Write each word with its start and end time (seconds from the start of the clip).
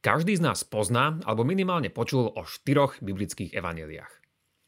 Každý 0.00 0.32
z 0.40 0.44
nás 0.48 0.64
pozná 0.64 1.20
alebo 1.28 1.44
minimálne 1.44 1.92
počul 1.92 2.32
o 2.32 2.40
štyroch 2.48 3.04
biblických 3.04 3.52
evaneliách. 3.52 4.12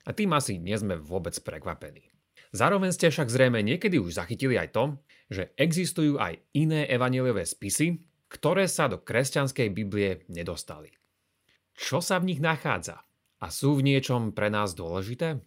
A 0.04 0.12
tým 0.12 0.36
asi 0.36 0.60
nie 0.60 0.76
sme 0.76 1.00
vôbec 1.00 1.32
prekvapení. 1.40 2.12
Zároveň 2.52 2.92
ste 2.92 3.08
však 3.08 3.32
zrejme 3.32 3.64
niekedy 3.64 3.96
už 3.96 4.12
zachytili 4.20 4.60
aj 4.60 4.76
to, 4.76 4.84
že 5.32 5.56
existujú 5.56 6.20
aj 6.20 6.36
iné 6.52 6.84
evaneliové 6.84 7.48
spisy, 7.48 8.04
ktoré 8.28 8.68
sa 8.68 8.92
do 8.92 9.00
kresťanskej 9.00 9.72
Biblie 9.72 10.28
nedostali. 10.28 10.92
Čo 11.72 12.04
sa 12.04 12.20
v 12.20 12.28
nich 12.28 12.40
nachádza? 12.44 13.00
A 13.40 13.48
sú 13.48 13.80
v 13.80 13.88
niečom 13.88 14.36
pre 14.36 14.52
nás 14.52 14.76
dôležité? 14.76 15.40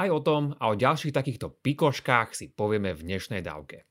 Aj 0.00 0.08
o 0.08 0.24
tom 0.24 0.56
a 0.56 0.72
o 0.72 0.78
ďalších 0.78 1.12
takýchto 1.12 1.52
pikoškách 1.52 2.32
si 2.32 2.48
povieme 2.48 2.96
v 2.96 3.04
dnešnej 3.04 3.44
dávke. 3.44 3.84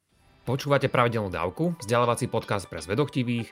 Počúvate 0.48 0.90
pravidelnú 0.90 1.30
dávku, 1.30 1.78
vzdelávací 1.84 2.32
podcast 2.32 2.66
pre 2.72 2.80
zvedochtivých, 2.82 3.52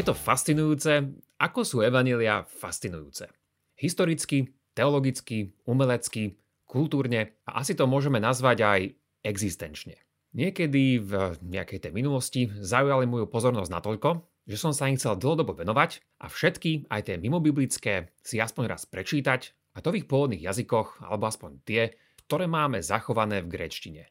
Je 0.00 0.08
to 0.08 0.16
fascinujúce, 0.16 1.12
ako 1.36 1.60
sú 1.60 1.84
evanília 1.84 2.48
fascinujúce. 2.48 3.28
Historicky, 3.76 4.48
teologicky, 4.72 5.52
umelecky, 5.68 6.40
kultúrne 6.64 7.36
a 7.44 7.60
asi 7.60 7.76
to 7.76 7.84
môžeme 7.84 8.16
nazvať 8.16 8.64
aj 8.64 8.80
existenčne. 9.20 10.00
Niekedy 10.32 11.04
v 11.04 11.36
nejakej 11.44 11.84
tej 11.84 11.92
minulosti 11.92 12.48
zaujali 12.48 13.04
moju 13.04 13.28
pozornosť 13.28 13.68
natoľko, 13.68 14.24
že 14.48 14.56
som 14.56 14.72
sa 14.72 14.88
im 14.88 14.96
chcel 14.96 15.20
dlhodobo 15.20 15.52
venovať 15.52 16.00
a 16.24 16.32
všetky, 16.32 16.88
aj 16.88 17.12
tie 17.12 17.20
mimobiblické, 17.20 18.08
si 18.24 18.40
aspoň 18.40 18.72
raz 18.72 18.88
prečítať 18.88 19.52
a 19.76 19.84
to 19.84 19.92
v 19.92 20.00
ich 20.00 20.08
pôvodných 20.08 20.48
jazykoch, 20.48 21.04
alebo 21.04 21.28
aspoň 21.28 21.60
tie, 21.68 21.92
ktoré 22.24 22.48
máme 22.48 22.80
zachované 22.80 23.44
v 23.44 23.52
gréčtine. 23.52 24.08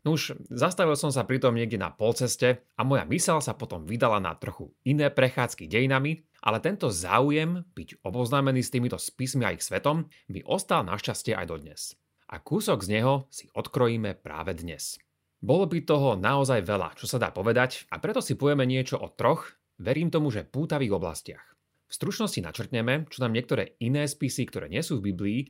No 0.00 0.16
už 0.16 0.48
zastavil 0.48 0.96
som 0.96 1.12
sa 1.12 1.28
pritom 1.28 1.52
niekde 1.52 1.76
na 1.76 1.92
polceste 1.92 2.64
a 2.72 2.80
moja 2.88 3.04
mysel 3.12 3.44
sa 3.44 3.52
potom 3.52 3.84
vydala 3.84 4.16
na 4.16 4.32
trochu 4.32 4.72
iné 4.88 5.12
prechádzky 5.12 5.68
dejinami, 5.68 6.24
ale 6.40 6.56
tento 6.64 6.88
záujem 6.88 7.68
byť 7.76 8.00
oboznámený 8.00 8.64
s 8.64 8.72
týmito 8.72 8.96
spismi 8.96 9.44
a 9.44 9.52
ich 9.52 9.60
svetom 9.60 10.08
by 10.32 10.40
ostal 10.48 10.88
našťastie 10.88 11.36
aj 11.36 11.46
dodnes. 11.52 12.00
A 12.32 12.40
kúsok 12.40 12.80
z 12.80 12.96
neho 12.96 13.28
si 13.28 13.52
odkrojíme 13.52 14.16
práve 14.16 14.56
dnes. 14.56 14.96
Bolo 15.40 15.68
by 15.68 15.84
toho 15.84 16.16
naozaj 16.16 16.64
veľa, 16.64 16.96
čo 16.96 17.04
sa 17.04 17.20
dá 17.20 17.28
povedať, 17.28 17.84
a 17.92 18.00
preto 18.00 18.24
si 18.24 18.40
povieme 18.40 18.64
niečo 18.64 18.96
o 18.96 19.12
troch, 19.12 19.52
verím 19.76 20.08
tomu, 20.08 20.32
že 20.32 20.48
pútavých 20.48 20.96
oblastiach. 20.96 21.44
V 21.88 21.92
stručnosti 21.92 22.40
načrtneme, 22.40 23.04
čo 23.12 23.20
nám 23.20 23.36
niektoré 23.36 23.76
iné 23.84 24.08
spisy, 24.08 24.48
ktoré 24.48 24.72
nie 24.72 24.80
sú 24.80 25.00
v 25.00 25.12
Biblii, 25.12 25.40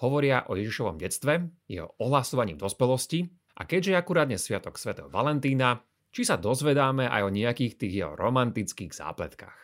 hovoria 0.00 0.48
o 0.48 0.56
Ježišovom 0.56 0.96
detstve, 0.96 1.46
jeho 1.68 1.92
ohlasovaní 2.00 2.56
v 2.56 2.62
dospelosti 2.64 3.20
a 3.60 3.68
keďže 3.68 3.92
je 3.92 4.00
akurát 4.00 4.24
dnes 4.24 4.40
sviatok 4.40 4.80
svätého 4.80 5.12
Valentína, 5.12 5.84
či 6.08 6.24
sa 6.24 6.40
dozvedáme 6.40 7.04
aj 7.04 7.28
o 7.28 7.30
nejakých 7.30 7.76
tých 7.76 7.92
jeho 8.00 8.16
romantických 8.16 8.96
zápletkách. 8.96 9.58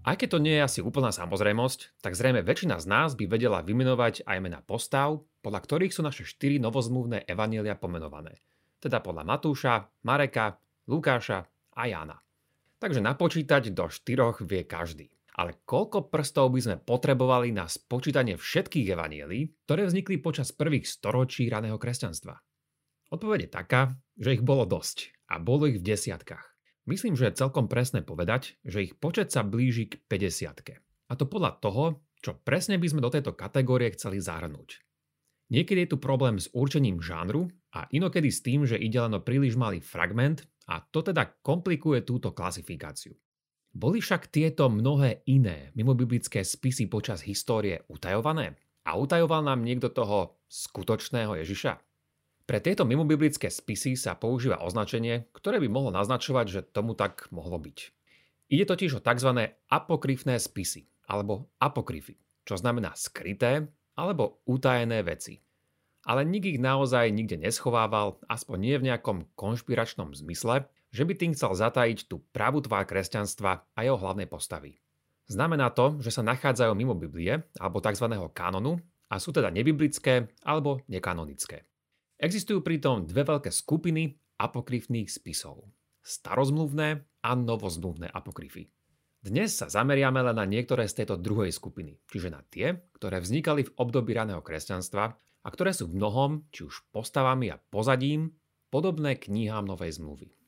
Aj 0.00 0.16
keď 0.16 0.28
to 0.36 0.42
nie 0.42 0.56
je 0.58 0.64
asi 0.64 0.80
úplná 0.84 1.12
samozrejmosť, 1.12 2.02
tak 2.04 2.16
zrejme 2.16 2.44
väčšina 2.44 2.76
z 2.80 2.86
nás 2.88 3.16
by 3.16 3.24
vedela 3.24 3.64
vymenovať 3.64 4.28
aj 4.28 4.38
mena 4.42 4.60
postav, 4.60 5.24
podľa 5.40 5.60
ktorých 5.64 5.92
sú 5.92 6.04
naše 6.04 6.28
štyri 6.28 6.60
novozmluvné 6.60 7.24
evanielia 7.24 7.76
pomenované. 7.76 8.40
Teda 8.80 9.00
podľa 9.00 9.24
Matúša, 9.28 9.74
Mareka, 10.04 10.56
Lukáša 10.88 11.44
a 11.76 11.82
Jána. 11.84 12.16
Takže 12.80 13.00
napočítať 13.04 13.72
do 13.76 13.92
štyroch 13.92 14.40
vie 14.40 14.64
každý. 14.64 15.19
Ale 15.40 15.56
koľko 15.64 16.12
prstov 16.12 16.52
by 16.52 16.60
sme 16.60 16.76
potrebovali 16.84 17.48
na 17.48 17.64
spočítanie 17.64 18.36
všetkých 18.36 18.92
evanielí, 18.92 19.64
ktoré 19.64 19.88
vznikli 19.88 20.20
počas 20.20 20.52
prvých 20.52 20.84
storočí 20.84 21.48
raného 21.48 21.80
kresťanstva? 21.80 22.36
Odpoveď 23.08 23.48
je 23.48 23.50
taká, 23.50 23.82
že 24.20 24.36
ich 24.36 24.44
bolo 24.44 24.68
dosť 24.68 25.16
a 25.32 25.40
bolo 25.40 25.64
ich 25.64 25.80
v 25.80 25.96
desiatkách. 25.96 26.44
Myslím, 26.84 27.16
že 27.16 27.32
je 27.32 27.40
celkom 27.40 27.72
presné 27.72 28.04
povedať, 28.04 28.60
že 28.68 28.84
ich 28.84 29.00
počet 29.00 29.32
sa 29.32 29.40
blíži 29.40 29.88
k 29.88 29.96
50. 30.12 30.76
A 31.08 31.12
to 31.16 31.24
podľa 31.24 31.56
toho, 31.56 32.04
čo 32.20 32.36
presne 32.36 32.76
by 32.76 32.92
sme 32.92 33.00
do 33.00 33.08
tejto 33.08 33.32
kategórie 33.32 33.96
chceli 33.96 34.20
zahrnúť. 34.20 34.84
Niekedy 35.48 35.88
je 35.88 35.90
tu 35.96 35.98
problém 35.98 36.36
s 36.36 36.52
určením 36.52 37.00
žánru 37.00 37.48
a 37.72 37.88
inokedy 37.88 38.28
s 38.28 38.44
tým, 38.44 38.68
že 38.68 38.76
ide 38.76 39.00
len 39.00 39.16
o 39.16 39.24
príliš 39.24 39.56
malý 39.56 39.80
fragment 39.80 40.44
a 40.68 40.84
to 40.84 41.00
teda 41.00 41.40
komplikuje 41.40 42.04
túto 42.04 42.36
klasifikáciu. 42.36 43.16
Boli 43.70 44.02
však 44.02 44.34
tieto 44.34 44.66
mnohé 44.66 45.22
iné 45.30 45.70
mimobiblické 45.78 46.42
spisy 46.42 46.90
počas 46.90 47.22
histórie 47.22 47.86
utajované? 47.86 48.58
A 48.82 48.98
utajoval 48.98 49.46
nám 49.46 49.62
niekto 49.62 49.94
toho 49.94 50.42
skutočného 50.50 51.38
Ježiša? 51.38 51.78
Pre 52.50 52.58
tieto 52.58 52.82
mimobiblické 52.82 53.46
spisy 53.46 53.94
sa 53.94 54.18
používa 54.18 54.58
označenie, 54.66 55.30
ktoré 55.30 55.62
by 55.62 55.70
mohlo 55.70 55.94
naznačovať, 55.94 56.46
že 56.50 56.66
tomu 56.66 56.98
tak 56.98 57.30
mohlo 57.30 57.62
byť. 57.62 57.78
Ide 58.50 58.66
totiž 58.66 58.98
o 58.98 59.04
tzv. 59.04 59.54
apokryfné 59.70 60.34
spisy, 60.42 60.90
alebo 61.06 61.46
apokryfy, 61.62 62.18
čo 62.42 62.58
znamená 62.58 62.98
skryté 62.98 63.70
alebo 63.94 64.42
utajené 64.50 65.06
veci. 65.06 65.38
Ale 66.02 66.26
nik 66.26 66.42
ich 66.42 66.58
naozaj 66.58 67.14
nikde 67.14 67.38
neschovával, 67.38 68.18
aspoň 68.26 68.56
nie 68.58 68.76
v 68.82 68.86
nejakom 68.90 69.30
konšpiračnom 69.38 70.10
zmysle, 70.18 70.66
že 70.90 71.06
by 71.06 71.14
tým 71.14 71.32
chcel 71.34 71.54
zatajiť 71.54 72.10
tú 72.10 72.22
pravú 72.34 72.58
tvár 72.62 72.86
kresťanstva 72.86 73.52
a 73.74 73.78
jeho 73.80 73.98
hlavnej 73.98 74.26
postavy. 74.26 74.78
Znamená 75.30 75.70
to, 75.70 76.02
že 76.02 76.10
sa 76.10 76.26
nachádzajú 76.26 76.74
mimo 76.74 76.98
Biblie 76.98 77.38
alebo 77.62 77.78
tzv. 77.78 78.10
kanonu 78.34 78.82
a 79.06 79.22
sú 79.22 79.30
teda 79.30 79.54
nebiblické 79.54 80.26
alebo 80.42 80.82
nekanonické. 80.90 81.62
Existujú 82.18 82.60
pritom 82.66 83.06
dve 83.06 83.22
veľké 83.22 83.54
skupiny 83.54 84.18
apokryfných 84.42 85.06
spisov. 85.06 85.70
Starozmluvné 86.02 87.06
a 87.22 87.30
novozmluvné 87.38 88.10
apokryfy. 88.10 88.66
Dnes 89.20 89.52
sa 89.52 89.68
zameriame 89.68 90.24
len 90.24 90.32
na 90.32 90.48
niektoré 90.48 90.88
z 90.88 91.04
tejto 91.04 91.20
druhej 91.20 91.52
skupiny, 91.52 92.00
čiže 92.08 92.32
na 92.32 92.40
tie, 92.48 92.80
ktoré 92.96 93.20
vznikali 93.20 93.68
v 93.68 93.74
období 93.76 94.16
raného 94.16 94.40
kresťanstva 94.40 95.04
a 95.44 95.48
ktoré 95.52 95.76
sú 95.76 95.92
v 95.92 96.00
mnohom, 96.00 96.48
či 96.48 96.64
už 96.64 96.88
postavami 96.88 97.52
a 97.52 97.60
pozadím, 97.60 98.32
podobné 98.72 99.20
knihám 99.20 99.68
Novej 99.68 100.00
zmluvy. 100.00 100.39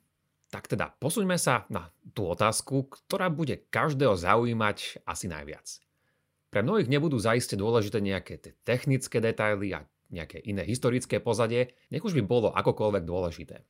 Tak 0.52 0.68
teda 0.68 0.92
posuňme 1.00 1.40
sa 1.40 1.64
na 1.72 1.88
tú 2.12 2.28
otázku, 2.28 2.84
ktorá 2.84 3.32
bude 3.32 3.64
každého 3.72 4.20
zaujímať 4.20 5.00
asi 5.08 5.24
najviac. 5.24 5.80
Pre 6.52 6.60
mnohých 6.60 6.92
nebudú 6.92 7.16
zaiste 7.16 7.56
dôležité 7.56 8.04
nejaké 8.04 8.36
technické 8.60 9.24
detaily 9.24 9.72
a 9.72 9.88
nejaké 10.12 10.44
iné 10.44 10.60
historické 10.68 11.24
pozadie, 11.24 11.72
nech 11.88 12.04
už 12.04 12.12
by 12.20 12.22
bolo 12.28 12.52
akokoľvek 12.52 13.04
dôležité. 13.08 13.64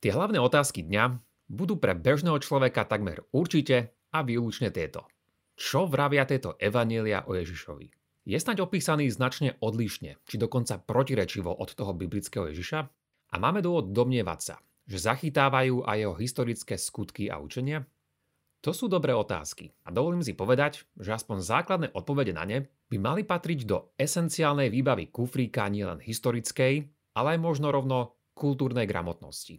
Tie 0.00 0.08
hlavné 0.08 0.40
otázky 0.40 0.80
dňa 0.88 1.20
budú 1.52 1.76
pre 1.76 1.92
bežného 1.92 2.40
človeka 2.40 2.88
takmer 2.88 3.20
určite 3.36 3.92
a 4.08 4.24
výlučne 4.24 4.72
tieto. 4.72 5.04
Čo 5.52 5.84
vravia 5.84 6.24
tieto 6.24 6.56
evanielia 6.56 7.28
o 7.28 7.36
Ježišovi? 7.36 7.92
Je 8.24 8.40
snaď 8.40 8.64
opísaný 8.64 9.12
značne 9.12 9.60
odlišne, 9.60 10.16
či 10.24 10.40
dokonca 10.40 10.80
protirečivo 10.80 11.52
od 11.52 11.76
toho 11.76 11.92
biblického 11.92 12.48
Ježiša? 12.48 12.80
A 13.32 13.34
máme 13.36 13.60
dôvod 13.60 13.92
domnievať 13.92 14.40
sa, 14.40 14.56
že 14.86 14.98
zachytávajú 14.98 15.86
aj 15.86 15.96
jeho 15.96 16.16
historické 16.18 16.74
skutky 16.78 17.30
a 17.30 17.38
učenia? 17.38 17.86
To 18.62 18.70
sú 18.70 18.86
dobré 18.86 19.10
otázky 19.10 19.74
a 19.82 19.90
dovolím 19.90 20.22
si 20.22 20.38
povedať, 20.38 20.86
že 20.94 21.10
aspoň 21.10 21.42
základné 21.42 21.88
odpovede 21.98 22.30
na 22.30 22.46
ne 22.46 22.70
by 22.86 22.96
mali 23.02 23.22
patriť 23.26 23.66
do 23.66 23.90
esenciálnej 23.98 24.70
výbavy 24.70 25.10
kufríka 25.10 25.66
nielen 25.66 25.98
historickej, 25.98 26.86
ale 27.18 27.28
aj 27.34 27.38
možno 27.42 27.74
rovno 27.74 28.14
kultúrnej 28.38 28.86
gramotnosti. 28.86 29.58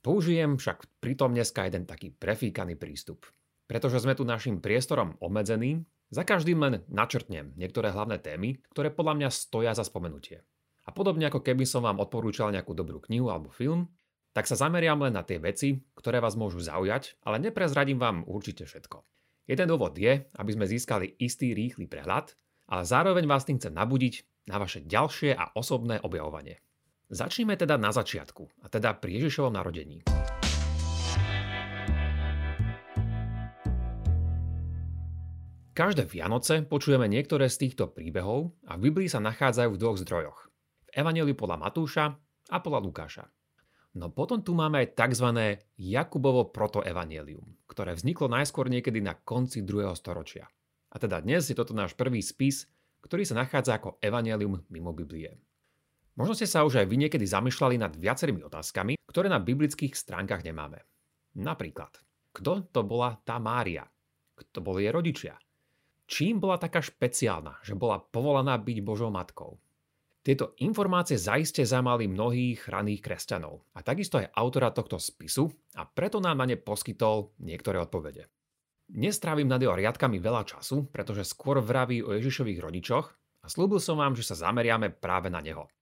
Použijem 0.00 0.56
však 0.56 1.02
pritom 1.02 1.34
dneska 1.34 1.66
jeden 1.66 1.84
taký 1.84 2.14
prefíkaný 2.14 2.78
prístup. 2.78 3.28
Pretože 3.66 4.00
sme 4.00 4.16
tu 4.16 4.24
našim 4.24 4.62
priestorom 4.62 5.18
obmedzení, 5.20 5.84
za 6.10 6.26
každým 6.26 6.58
len 6.58 6.74
načrtnem 6.90 7.54
niektoré 7.54 7.94
hlavné 7.94 8.18
témy, 8.18 8.58
ktoré 8.74 8.90
podľa 8.90 9.14
mňa 9.14 9.28
stoja 9.30 9.72
za 9.78 9.86
spomenutie. 9.86 10.42
A 10.86 10.90
podobne 10.90 11.30
ako 11.30 11.38
keby 11.38 11.62
som 11.62 11.86
vám 11.86 12.02
odporúčal 12.02 12.50
nejakú 12.50 12.74
dobrú 12.74 12.98
knihu 13.06 13.30
alebo 13.30 13.46
film, 13.52 13.86
tak 14.30 14.46
sa 14.46 14.54
zameriam 14.54 14.98
len 15.02 15.14
na 15.14 15.26
tie 15.26 15.42
veci, 15.42 15.82
ktoré 15.98 16.22
vás 16.22 16.38
môžu 16.38 16.62
zaujať, 16.62 17.18
ale 17.26 17.42
neprezradím 17.42 17.98
vám 17.98 18.22
určite 18.30 18.62
všetko. 18.62 19.02
Jeden 19.50 19.66
dôvod 19.66 19.98
je, 19.98 20.22
aby 20.38 20.50
sme 20.54 20.70
získali 20.70 21.18
istý 21.18 21.50
rýchly 21.50 21.90
prehľad, 21.90 22.38
ale 22.70 22.86
zároveň 22.86 23.26
vás 23.26 23.42
tým 23.42 23.58
chcem 23.58 23.74
nabudiť 23.74 24.46
na 24.46 24.62
vaše 24.62 24.86
ďalšie 24.86 25.34
a 25.34 25.50
osobné 25.58 25.98
objavovanie. 26.06 26.62
Začneme 27.10 27.58
teda 27.58 27.74
na 27.74 27.90
začiatku, 27.90 28.62
a 28.62 28.70
teda 28.70 28.94
pri 28.94 29.18
Ježišovom 29.18 29.50
narodení. 29.50 30.06
Každé 35.74 36.06
Vianoce 36.06 36.62
počujeme 36.62 37.10
niektoré 37.10 37.50
z 37.50 37.66
týchto 37.66 37.90
príbehov 37.90 38.54
a 38.68 38.78
v 38.78 38.90
Biblii 38.90 39.10
sa 39.10 39.18
nachádzajú 39.18 39.74
v 39.74 39.80
dvoch 39.80 39.98
zdrojoch. 39.98 40.38
V 40.86 40.88
Evangeliu 40.94 41.34
podľa 41.34 41.56
Matúša 41.58 42.04
a 42.46 42.56
podľa 42.62 42.80
Lukáša. 42.86 43.24
No 43.90 44.06
potom 44.06 44.38
tu 44.38 44.54
máme 44.54 44.86
aj 44.86 44.94
tzv. 44.94 45.58
Jakubovo 45.74 46.54
protoevangelium, 46.54 47.42
ktoré 47.66 47.98
vzniklo 47.98 48.30
najskôr 48.30 48.70
niekedy 48.70 49.02
na 49.02 49.18
konci 49.18 49.66
2. 49.66 49.90
storočia. 49.98 50.46
A 50.90 50.96
teda 50.98 51.18
dnes 51.18 51.50
je 51.50 51.58
toto 51.58 51.74
náš 51.74 51.98
prvý 51.98 52.22
spis, 52.22 52.70
ktorý 53.02 53.26
sa 53.26 53.38
nachádza 53.42 53.82
ako 53.82 53.98
evangelium 53.98 54.62
mimo 54.70 54.94
Biblie. 54.94 55.42
Možno 56.14 56.38
ste 56.38 56.46
sa 56.46 56.62
už 56.62 56.82
aj 56.82 56.86
vy 56.86 57.06
niekedy 57.06 57.26
zamýšľali 57.26 57.82
nad 57.82 57.94
viacerými 57.94 58.46
otázkami, 58.46 58.94
ktoré 59.10 59.26
na 59.26 59.42
biblických 59.42 59.94
stránkach 59.94 60.46
nemáme. 60.46 60.86
Napríklad, 61.38 62.02
kto 62.30 62.70
to 62.70 62.82
bola 62.86 63.18
tá 63.22 63.38
Mária? 63.42 63.86
Kto 64.38 64.62
boli 64.62 64.86
jej 64.86 64.94
rodičia? 64.94 65.34
Čím 66.10 66.42
bola 66.42 66.58
taká 66.58 66.82
špeciálna, 66.82 67.62
že 67.62 67.78
bola 67.78 68.02
povolaná 68.02 68.58
byť 68.58 68.78
Božou 68.82 69.14
matkou? 69.14 69.62
Tieto 70.20 70.52
informácie 70.60 71.16
zaiste 71.16 71.64
zamali 71.64 72.04
mnohých 72.04 72.68
raných 72.68 73.00
kresťanov 73.00 73.64
a 73.72 73.80
takisto 73.80 74.20
aj 74.20 74.28
autora 74.36 74.68
tohto 74.68 75.00
spisu 75.00 75.48
a 75.80 75.88
preto 75.88 76.20
nám 76.20 76.44
na 76.44 76.52
ne 76.52 76.60
poskytol 76.60 77.32
niektoré 77.40 77.80
odpovede. 77.80 78.28
Nestrávim 78.92 79.48
nad 79.48 79.62
jeho 79.62 79.72
riadkami 79.72 80.20
veľa 80.20 80.44
času, 80.44 80.92
pretože 80.92 81.24
skôr 81.24 81.64
vraví 81.64 82.04
o 82.04 82.12
Ježišových 82.12 82.60
rodičoch 82.60 83.06
a 83.40 83.46
slúbil 83.48 83.80
som 83.80 83.96
vám, 83.96 84.12
že 84.12 84.28
sa 84.28 84.36
zameriame 84.36 84.92
práve 84.92 85.32
na 85.32 85.40
neho. 85.40 85.72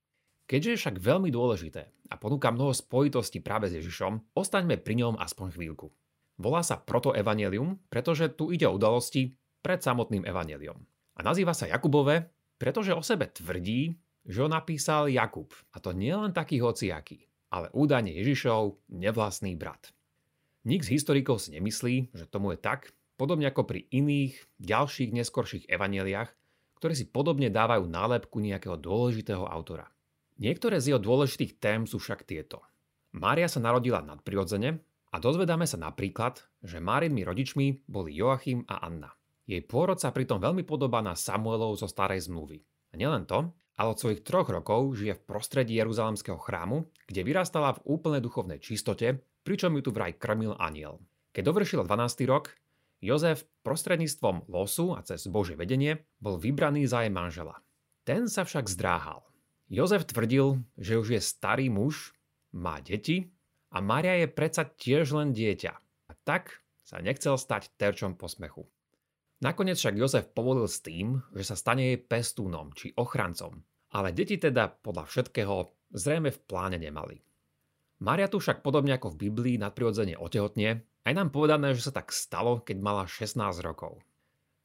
Keďže 0.47 0.71
je 0.71 0.81
však 0.87 0.97
veľmi 1.03 1.35
dôležité 1.35 1.83
a 2.09 2.15
ponúka 2.15 2.55
mnoho 2.55 2.71
spojitostí 2.71 3.43
práve 3.43 3.69
s 3.69 3.77
Ježišom, 3.83 4.39
ostaňme 4.39 4.79
pri 4.79 5.03
ňom 5.03 5.15
aspoň 5.19 5.57
chvíľku. 5.59 5.91
Volá 6.39 6.63
sa 6.63 6.79
proto 6.79 7.11
evanelium, 7.11 7.83
pretože 7.91 8.31
tu 8.39 8.55
ide 8.55 8.71
o 8.71 8.79
udalosti, 8.79 9.35
pred 9.59 9.83
samotným 9.83 10.23
evaneliom. 10.23 10.79
A 11.19 11.21
nazýva 11.27 11.51
sa 11.51 11.67
Jakubové, 11.67 12.31
pretože 12.57 12.95
o 12.95 13.03
sebe 13.03 13.27
tvrdí, 13.27 13.99
že 14.29 14.45
ho 14.45 14.49
napísal 14.53 15.09
Jakub. 15.09 15.49
A 15.73 15.81
to 15.81 15.97
nie 15.97 16.13
len 16.13 16.37
taký 16.37 16.61
hociaký, 16.61 17.25
ale 17.49 17.73
údajne 17.73 18.13
Ježišov 18.13 18.77
nevlastný 18.93 19.57
brat. 19.57 19.91
Nik 20.69 20.85
z 20.85 21.01
historikov 21.01 21.41
si 21.41 21.57
nemyslí, 21.57 22.13
že 22.13 22.29
tomu 22.29 22.53
je 22.53 22.61
tak, 22.61 22.93
podobne 23.17 23.49
ako 23.49 23.65
pri 23.65 23.89
iných, 23.89 24.37
ďalších 24.61 25.17
neskorších 25.17 25.65
evaneliách, 25.73 26.29
ktoré 26.77 26.93
si 26.93 27.09
podobne 27.09 27.49
dávajú 27.49 27.89
nálepku 27.89 28.39
nejakého 28.39 28.77
dôležitého 28.77 29.49
autora. 29.49 29.89
Niektoré 30.39 30.79
z 30.79 30.95
jeho 30.95 31.01
dôležitých 31.03 31.59
tém 31.59 31.89
sú 31.89 31.99
však 31.99 32.23
tieto. 32.23 32.63
Mária 33.17 33.51
sa 33.51 33.59
narodila 33.59 34.05
nadprirodzene 34.05 34.79
a 35.11 35.17
dozvedáme 35.19 35.67
sa 35.67 35.81
napríklad, 35.81 36.39
že 36.63 36.79
Márinmi 36.79 37.25
rodičmi 37.25 37.89
boli 37.89 38.15
Joachim 38.15 38.63
a 38.69 38.85
Anna. 38.85 39.11
Jej 39.49 39.65
pôrod 39.65 39.97
sa 39.97 40.13
pritom 40.13 40.39
veľmi 40.39 40.63
podobá 40.63 41.01
na 41.01 41.17
Samuelov 41.17 41.81
zo 41.81 41.89
starej 41.89 42.29
zmluvy. 42.29 42.61
A 42.93 43.01
nielen 43.01 43.25
to, 43.25 43.49
ale 43.79 43.95
od 43.95 44.01
svojich 44.03 44.27
troch 44.27 44.51
rokov 44.51 44.99
žije 44.99 45.15
v 45.15 45.25
prostredí 45.25 45.79
Jeruzalemského 45.79 46.37
chrámu, 46.37 46.91
kde 47.07 47.23
vyrastala 47.23 47.79
v 47.79 47.85
úplnej 47.87 48.19
duchovnej 48.19 48.59
čistote, 48.59 49.23
pričom 49.47 49.79
ju 49.79 49.87
tu 49.87 49.91
vraj 49.95 50.19
krmil 50.19 50.59
aniel. 50.59 50.99
Keď 51.31 51.43
dovršil 51.47 51.81
12. 51.87 52.27
rok, 52.27 52.59
Jozef 52.99 53.47
prostredníctvom 53.63 54.51
losu 54.51 54.91
a 54.99 55.07
cez 55.07 55.31
Bože 55.31 55.55
vedenie 55.55 56.03
bol 56.19 56.35
vybraný 56.35 56.91
za 56.91 57.07
jej 57.07 57.15
manžela. 57.15 57.63
Ten 58.03 58.27
sa 58.27 58.43
však 58.43 58.67
zdráhal. 58.67 59.23
Jozef 59.71 60.11
tvrdil, 60.11 60.59
že 60.75 60.99
už 60.99 61.15
je 61.15 61.21
starý 61.23 61.71
muž, 61.71 62.11
má 62.51 62.83
deti 62.83 63.31
a 63.71 63.79
Maria 63.79 64.19
je 64.19 64.27
predsa 64.27 64.67
tiež 64.67 65.15
len 65.15 65.31
dieťa. 65.31 65.73
A 66.11 66.13
tak 66.27 66.65
sa 66.83 66.99
nechcel 66.99 67.39
stať 67.39 67.71
terčom 67.79 68.19
posmechu. 68.19 68.67
Nakoniec 69.39 69.79
však 69.79 69.95
Jozef 69.95 70.27
povolil 70.35 70.67
s 70.67 70.83
tým, 70.83 71.23
že 71.31 71.47
sa 71.47 71.55
stane 71.55 71.95
jej 71.95 71.99
pestúnom 72.03 72.75
či 72.75 72.91
ochrancom, 72.99 73.63
ale 73.93 74.13
deti 74.13 74.37
teda 74.37 74.69
podľa 74.81 75.09
všetkého 75.09 75.71
zrejme 75.93 76.31
v 76.33 76.43
pláne 76.45 76.77
nemali. 76.77 77.21
Maria 77.99 78.31
tu 78.31 78.39
však 78.39 78.63
podobne 78.63 78.95
ako 78.95 79.15
v 79.15 79.21
Biblii 79.27 79.57
nadprirodzene 79.59 80.15
otehotne, 80.15 80.87
aj 81.03 81.13
nám 81.17 81.35
povedané, 81.35 81.75
že 81.75 81.91
sa 81.91 81.93
tak 81.99 82.15
stalo, 82.15 82.63
keď 82.63 82.77
mala 82.79 83.05
16 83.09 83.39
rokov. 83.65 83.99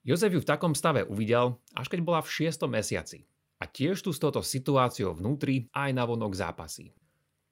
Jozef 0.03 0.35
ju 0.35 0.43
v 0.43 0.49
takom 0.49 0.75
stave 0.75 1.07
uvidel, 1.07 1.57
až 1.73 1.87
keď 1.87 1.99
bola 2.03 2.19
v 2.19 2.51
6. 2.51 2.67
mesiaci 2.67 3.23
a 3.63 3.65
tiež 3.65 4.03
tu 4.03 4.11
s 4.11 4.19
touto 4.19 4.43
situáciou 4.43 5.15
vnútri 5.15 5.71
aj 5.71 5.95
na 5.95 6.03
vonok 6.03 6.35
zápasy. 6.35 6.91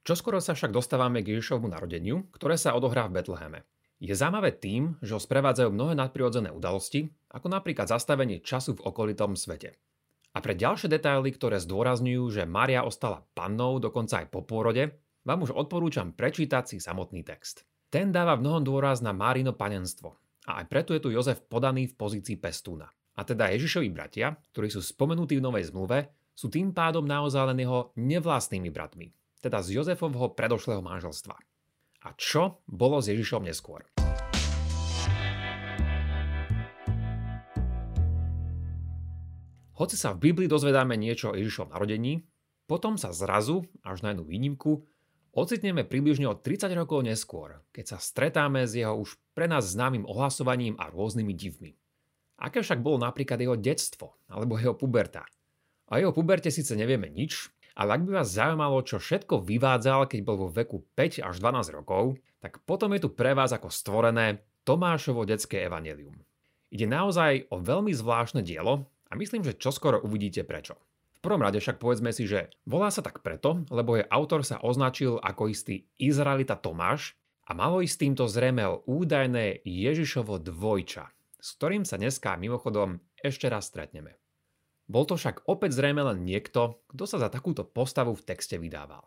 Čoskoro 0.03 0.43
sa 0.43 0.51
však 0.51 0.75
dostávame 0.75 1.23
k 1.23 1.37
Ježišovmu 1.37 1.71
narodeniu, 1.71 2.27
ktoré 2.35 2.59
sa 2.59 2.75
odohrá 2.75 3.07
v 3.07 3.21
Betleheme. 3.21 3.63
Je 4.01 4.11
zaujímavé 4.11 4.57
tým, 4.57 4.97
že 4.99 5.13
ho 5.13 5.21
sprevádzajú 5.21 5.69
mnohé 5.71 5.93
nadprirodzené 5.93 6.49
udalosti, 6.49 7.07
ako 7.31 7.47
napríklad 7.47 7.85
zastavenie 7.85 8.41
času 8.41 8.75
v 8.75 8.83
okolitom 8.89 9.37
svete. 9.37 9.77
A 10.31 10.39
pre 10.39 10.55
ďalšie 10.55 10.87
detaily, 10.87 11.35
ktoré 11.35 11.59
zdôrazňujú, 11.59 12.23
že 12.31 12.47
Maria 12.47 12.87
ostala 12.87 13.27
pannou 13.35 13.83
dokonca 13.83 14.23
aj 14.23 14.31
po 14.31 14.47
pôrode, 14.47 14.95
vám 15.27 15.43
už 15.43 15.51
odporúčam 15.53 16.15
prečítať 16.15 16.71
si 16.71 16.77
samotný 16.79 17.21
text. 17.27 17.67
Ten 17.91 18.15
dáva 18.15 18.39
v 18.39 18.47
mnohom 18.47 18.63
dôraz 18.63 19.03
na 19.03 19.11
Márino 19.11 19.51
panenstvo 19.51 20.15
a 20.47 20.63
aj 20.63 20.65
preto 20.71 20.95
je 20.95 21.03
tu 21.03 21.11
Jozef 21.11 21.43
podaný 21.45 21.91
v 21.91 21.97
pozícii 21.99 22.39
pestúna. 22.39 22.87
A 23.19 23.27
teda 23.27 23.51
Ježišovi 23.51 23.91
bratia, 23.91 24.33
ktorí 24.55 24.71
sú 24.71 24.79
spomenutí 24.79 25.37
v 25.37 25.45
Novej 25.45 25.69
zmluve, 25.69 26.09
sú 26.31 26.47
tým 26.47 26.71
pádom 26.71 27.03
naozaj 27.03 27.51
len 27.51 27.67
jeho 27.67 27.91
nevlastnými 27.99 28.71
bratmi, 28.71 29.11
teda 29.43 29.59
z 29.59 29.83
Jozefovho 29.83 30.31
predošlého 30.31 30.79
manželstva. 30.79 31.35
A 32.01 32.09
čo 32.17 32.63
bolo 32.65 33.03
s 33.03 33.11
Ježišom 33.11 33.45
neskôr? 33.45 33.85
Hoci 39.81 39.97
sa 39.97 40.13
v 40.13 40.29
Biblii 40.29 40.45
dozvedáme 40.45 40.93
niečo 40.93 41.33
o 41.33 41.37
Ježišom 41.37 41.73
narodení, 41.73 42.21
potom 42.69 43.01
sa 43.01 43.09
zrazu, 43.09 43.65
až 43.81 44.05
na 44.05 44.13
jednu 44.13 44.29
výnimku, 44.29 44.85
ocitneme 45.33 45.81
približne 45.81 46.29
o 46.29 46.37
30 46.37 46.69
rokov 46.77 47.01
neskôr, 47.01 47.65
keď 47.73 47.85
sa 47.89 47.97
stretáme 47.97 48.69
s 48.69 48.77
jeho 48.77 48.93
už 48.93 49.17
pre 49.33 49.49
nás 49.49 49.73
známym 49.73 50.05
ohlasovaním 50.05 50.77
a 50.77 50.85
rôznymi 50.93 51.33
divmi. 51.33 51.81
Aké 52.37 52.61
však 52.61 52.77
bolo 52.85 53.01
napríklad 53.01 53.41
jeho 53.41 53.57
detstvo 53.57 54.21
alebo 54.29 54.61
jeho 54.61 54.77
puberta? 54.77 55.25
O 55.89 55.97
jeho 55.97 56.13
puberte 56.13 56.53
síce 56.53 56.77
nevieme 56.77 57.09
nič, 57.09 57.49
ale 57.73 57.97
ak 57.97 58.05
by 58.05 58.21
vás 58.21 58.37
zaujímalo, 58.37 58.85
čo 58.85 59.01
všetko 59.01 59.41
vyvádzal, 59.41 60.05
keď 60.05 60.19
bol 60.21 60.45
vo 60.45 60.53
veku 60.53 60.85
5 60.93 61.25
až 61.25 61.41
12 61.41 61.73
rokov, 61.73 62.21
tak 62.37 62.61
potom 62.69 62.93
je 62.93 63.01
tu 63.01 63.09
pre 63.09 63.33
vás 63.33 63.49
ako 63.49 63.73
stvorené 63.73 64.45
Tomášovo 64.61 65.25
detské 65.25 65.65
evanelium. 65.65 66.21
Ide 66.69 66.85
naozaj 66.85 67.49
o 67.49 67.57
veľmi 67.57 67.89
zvláštne 67.97 68.45
dielo 68.45 68.90
a 69.11 69.13
myslím, 69.19 69.43
že 69.43 69.59
čoskoro 69.59 69.99
uvidíte 69.99 70.47
prečo. 70.47 70.79
V 71.19 71.29
prvom 71.29 71.43
rade 71.43 71.59
však 71.61 71.77
povedzme 71.77 72.09
si, 72.15 72.25
že 72.25 72.49
volá 72.65 72.89
sa 72.89 73.05
tak 73.05 73.21
preto, 73.21 73.61
lebo 73.69 73.99
jej 73.99 74.07
autor 74.09 74.41
sa 74.41 74.57
označil 74.63 75.21
ako 75.21 75.51
istý 75.53 75.85
Izraelita 76.01 76.57
Tomáš 76.57 77.13
a 77.45 77.53
malo 77.53 77.83
ísť 77.83 78.07
týmto 78.07 78.25
zrejme 78.25 78.63
o 78.65 78.81
údajné 78.89 79.61
Ježišovo 79.61 80.41
dvojča, 80.41 81.05
s 81.37 81.47
ktorým 81.59 81.85
sa 81.85 82.01
dneska 82.01 82.39
mimochodom 82.41 83.03
ešte 83.21 83.51
raz 83.51 83.69
stretneme. 83.69 84.17
Bol 84.89 85.05
to 85.05 85.13
však 85.13 85.45
opäť 85.45 85.77
zrejme 85.77 86.01
len 86.01 86.25
niekto, 86.25 86.81
kto 86.89 87.03
sa 87.05 87.21
za 87.21 87.29
takúto 87.29 87.67
postavu 87.67 88.17
v 88.17 88.25
texte 88.25 88.57
vydával. 88.57 89.05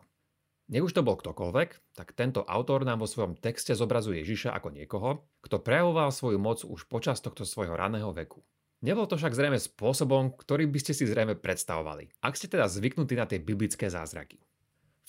Nech 0.65 0.81
už 0.81 0.97
to 0.97 1.05
bol 1.05 1.13
ktokoľvek, 1.13 1.93
tak 1.93 2.17
tento 2.17 2.41
autor 2.41 2.87
nám 2.89 3.03
vo 3.03 3.11
svojom 3.11 3.37
texte 3.37 3.77
zobrazuje 3.77 4.25
Ježiša 4.25 4.49
ako 4.55 4.73
niekoho, 4.73 5.09
kto 5.45 5.61
prejavoval 5.61 6.09
svoju 6.09 6.41
moc 6.41 6.65
už 6.65 6.89
počas 6.89 7.21
tohto 7.21 7.45
svojho 7.45 7.77
raného 7.77 8.09
veku. 8.15 8.41
Nebol 8.85 9.09
to 9.09 9.17
však 9.17 9.33
zrejme 9.33 9.57
spôsobom, 9.57 10.37
ktorý 10.37 10.69
by 10.69 10.77
ste 10.77 10.93
si 10.93 11.09
zrejme 11.09 11.41
predstavovali, 11.41 12.21
ak 12.21 12.37
ste 12.37 12.45
teda 12.45 12.69
zvyknutí 12.69 13.17
na 13.17 13.25
tie 13.25 13.41
biblické 13.41 13.89
zázraky. 13.89 14.37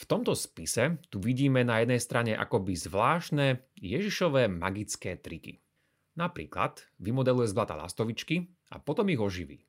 V 0.01 0.05
tomto 0.09 0.33
spise 0.33 0.97
tu 1.13 1.21
vidíme 1.21 1.61
na 1.61 1.85
jednej 1.85 2.01
strane 2.01 2.33
akoby 2.33 2.73
zvláštne 2.73 3.61
Ježišové 3.77 4.49
magické 4.49 5.21
triky. 5.21 5.61
Napríklad 6.17 6.89
vymodeluje 7.05 7.53
zlata 7.53 7.77
lastovičky 7.77 8.49
a 8.73 8.81
potom 8.81 9.13
ich 9.13 9.21
oživí. 9.21 9.61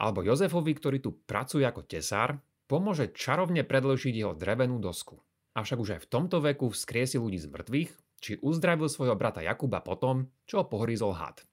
Alebo 0.00 0.24
Jozefovi, 0.24 0.72
ktorý 0.72 1.04
tu 1.04 1.12
pracuje 1.12 1.68
ako 1.68 1.84
tesár, 1.84 2.40
pomôže 2.64 3.12
čarovne 3.12 3.60
predložiť 3.60 4.24
jeho 4.24 4.32
drevenú 4.32 4.80
dosku. 4.80 5.20
Avšak 5.52 5.78
už 5.84 5.90
aj 5.96 6.00
v 6.08 6.10
tomto 6.10 6.40
veku 6.40 6.72
vzkriesi 6.72 7.20
ľudí 7.20 7.36
z 7.36 7.52
mŕtvych, 7.52 7.92
či 8.24 8.40
uzdravil 8.40 8.88
svojho 8.88 9.20
brata 9.20 9.44
Jakuba 9.44 9.84
potom, 9.84 10.32
čo 10.48 10.64
ho 10.64 10.68
pohryzol 10.68 11.12
had. 11.12 11.44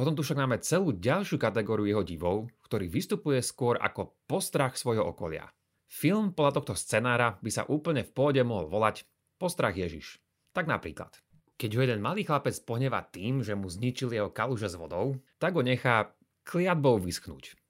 Potom 0.00 0.16
tu 0.16 0.24
však 0.24 0.40
máme 0.40 0.56
celú 0.64 0.96
ďalšiu 0.96 1.36
kategóriu 1.36 1.84
jeho 1.84 2.00
divov, 2.00 2.48
ktorý 2.64 2.88
vystupuje 2.88 3.44
skôr 3.44 3.76
ako 3.76 4.16
postrach 4.24 4.72
svojho 4.80 5.04
okolia. 5.04 5.52
Film 5.92 6.32
podľa 6.32 6.56
tohto 6.56 6.72
scenára 6.72 7.36
by 7.44 7.50
sa 7.52 7.68
úplne 7.68 8.08
v 8.08 8.14
pôde 8.16 8.40
mohol 8.40 8.64
volať 8.64 9.04
Postrach 9.36 9.76
Ježiš. 9.76 10.16
Tak 10.56 10.64
napríklad. 10.64 11.20
Keď 11.60 11.70
ho 11.76 11.84
jeden 11.84 12.00
malý 12.00 12.24
chlapec 12.24 12.56
pohneva 12.64 13.04
tým, 13.04 13.44
že 13.44 13.52
mu 13.52 13.68
zničili 13.68 14.16
jeho 14.16 14.32
kaluže 14.32 14.72
s 14.72 14.80
vodou, 14.80 15.20
tak 15.36 15.52
ho 15.52 15.60
nechá 15.60 16.16
kliatbou 16.48 16.96
vyschnúť. 16.96 17.60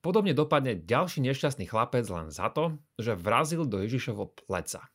Podobne 0.00 0.32
dopadne 0.32 0.80
ďalší 0.80 1.20
nešťastný 1.28 1.68
chlapec 1.68 2.08
len 2.08 2.32
za 2.32 2.48
to, 2.56 2.80
že 2.96 3.20
vrazil 3.20 3.68
do 3.68 3.84
Ježišovo 3.84 4.32
pleca. 4.48 4.88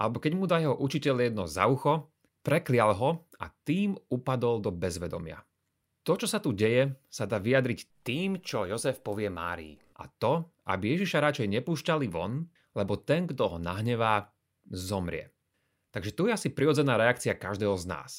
Alebo 0.00 0.16
keď 0.16 0.32
mu 0.32 0.48
dá 0.48 0.64
jeho 0.64 0.80
učiteľ 0.80 1.28
jedno 1.28 1.44
za 1.44 1.68
ucho, 1.68 2.08
preklial 2.40 2.96
ho 2.96 3.28
a 3.36 3.52
tým 3.68 4.00
upadol 4.08 4.64
do 4.64 4.72
bezvedomia. 4.72 5.44
To, 6.02 6.18
čo 6.18 6.26
sa 6.26 6.42
tu 6.42 6.50
deje, 6.50 6.98
sa 7.06 7.30
dá 7.30 7.38
vyjadriť 7.38 8.02
tým, 8.02 8.42
čo 8.42 8.66
Jozef 8.66 8.98
povie 9.06 9.30
Márii. 9.30 9.78
A 10.02 10.10
to, 10.10 10.50
aby 10.66 10.98
Ježiša 10.98 11.22
radšej 11.22 11.46
nepúšťali 11.46 12.10
von, 12.10 12.42
lebo 12.74 12.98
ten, 12.98 13.30
kto 13.30 13.54
ho 13.54 13.58
nahnevá, 13.62 14.26
zomrie. 14.66 15.30
Takže 15.94 16.10
tu 16.16 16.26
je 16.26 16.34
asi 16.34 16.50
prirodzená 16.50 16.98
reakcia 16.98 17.38
každého 17.38 17.78
z 17.78 17.84
nás. 17.86 18.12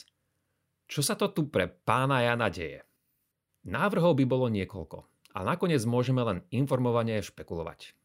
Čo 0.87 1.01
sa 1.03 1.17
to 1.19 1.27
tu 1.33 1.51
pre 1.51 1.67
pána 1.67 2.23
Jana 2.23 2.47
deje? 2.47 2.85
Návrhov 3.67 4.15
by 4.19 4.25
bolo 4.27 4.47
niekoľko 4.51 5.03
a 5.33 5.39
nakoniec 5.41 5.81
môžeme 5.83 6.21
len 6.21 6.45
informovane 6.53 7.19
špekulovať. 7.23 7.95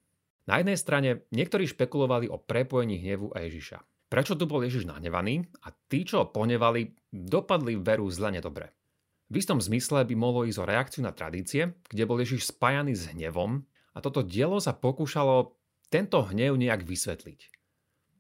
Na 0.49 0.63
jednej 0.63 0.79
strane 0.81 1.11
niektorí 1.29 1.69
špekulovali 1.69 2.31
o 2.33 2.41
prepojení 2.41 2.97
hnevu 3.05 3.37
a 3.37 3.45
Ježiša. 3.45 4.09
Prečo 4.09 4.33
tu 4.41 4.49
bol 4.49 4.65
Ježiš 4.65 4.89
nahnevaný 4.89 5.45
a 5.61 5.69
tí, 5.93 6.09
čo 6.09 6.25
ho 6.25 6.33
ponevali, 6.33 6.97
dopadli 7.13 7.77
veru 7.77 8.09
zle 8.09 8.33
nedobre. 8.33 8.78
V 9.29 9.45
istom 9.45 9.61
zmysle 9.61 10.09
by 10.09 10.15
mohlo 10.17 10.49
ísť 10.49 10.59
o 10.65 10.69
reakciu 10.69 11.03
na 11.05 11.13
tradície, 11.13 11.77
kde 11.93 12.09
bol 12.09 12.17
Ježiš 12.17 12.49
spájaný 12.49 12.97
s 12.97 13.13
hnevom 13.13 13.61
a 13.93 13.99
toto 14.01 14.25
dielo 14.25 14.57
sa 14.57 14.73
pokúšalo 14.73 15.53
tento 15.93 16.25
hnev 16.33 16.57
nejak 16.57 16.89
vysvetliť. 16.89 17.53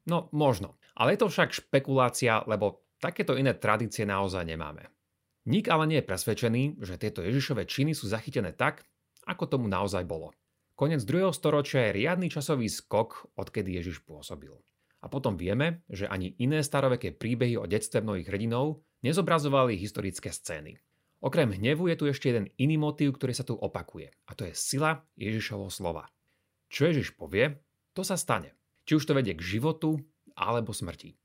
No, 0.04 0.28
možno. 0.36 0.76
Ale 0.92 1.16
je 1.16 1.24
to 1.24 1.32
však 1.32 1.56
špekulácia, 1.56 2.44
lebo 2.44 2.84
takéto 3.00 3.36
iné 3.40 3.56
tradície 3.56 4.04
naozaj 4.04 4.44
nemáme. 4.44 4.88
Nik 5.48 5.72
ale 5.72 5.88
nie 5.88 6.04
je 6.04 6.08
presvedčený, 6.08 6.62
že 6.84 7.00
tieto 7.00 7.24
Ježišové 7.24 7.64
činy 7.64 7.96
sú 7.96 8.04
zachytené 8.04 8.52
tak, 8.52 8.84
ako 9.24 9.48
tomu 9.48 9.64
naozaj 9.64 10.04
bolo. 10.04 10.36
Konec 10.76 11.04
2. 11.08 11.32
storočia 11.32 11.88
je 11.88 12.04
riadny 12.04 12.28
časový 12.28 12.68
skok, 12.68 13.32
odkedy 13.32 13.80
Ježiš 13.80 14.04
pôsobil. 14.04 14.52
A 15.00 15.06
potom 15.08 15.40
vieme, 15.40 15.86
že 15.88 16.04
ani 16.04 16.36
iné 16.36 16.60
staroveké 16.60 17.16
príbehy 17.16 17.56
o 17.56 17.64
detstve 17.64 18.04
mnohých 18.04 18.28
hrdinov 18.28 18.84
nezobrazovali 19.00 19.78
historické 19.78 20.28
scény. 20.34 20.76
Okrem 21.18 21.50
hnevu 21.50 21.90
je 21.90 21.98
tu 21.98 22.06
ešte 22.06 22.30
jeden 22.30 22.46
iný 22.62 22.78
motív, 22.78 23.18
ktorý 23.18 23.34
sa 23.34 23.42
tu 23.42 23.58
opakuje. 23.58 24.14
A 24.30 24.38
to 24.38 24.46
je 24.46 24.54
sila 24.54 25.02
Ježišovho 25.18 25.66
slova. 25.66 26.06
Čo 26.70 26.94
Ježiš 26.94 27.18
povie, 27.18 27.58
to 27.90 28.06
sa 28.06 28.14
stane. 28.14 28.54
Či 28.87 29.02
už 29.02 29.04
to 29.10 29.18
vedie 29.18 29.34
k 29.34 29.42
životu 29.42 29.98
alebo 30.38 30.70
smrti. 30.70 31.18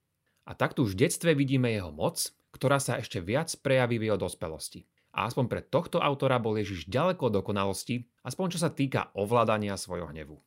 A 0.49 0.57
takto 0.57 0.81
už 0.81 0.97
v 0.97 1.05
detstve 1.05 1.37
vidíme 1.37 1.69
jeho 1.69 1.93
moc, 1.93 2.17
ktorá 2.57 2.81
sa 2.81 2.97
ešte 2.97 3.21
viac 3.21 3.53
prejaví 3.61 4.01
v 4.01 4.09
jeho 4.09 4.17
dospelosti. 4.17 4.81
A 5.13 5.29
aspoň 5.29 5.45
pre 5.45 5.61
tohto 5.61 6.01
autora 6.01 6.41
bol 6.41 6.57
Ježiš 6.57 6.89
ďaleko 6.89 7.29
od 7.29 7.45
dokonalosti, 7.45 8.01
aspoň 8.25 8.57
čo 8.57 8.59
sa 8.65 8.73
týka 8.73 9.13
ovládania 9.13 9.77
svojho 9.77 10.09
hnevu. 10.09 10.41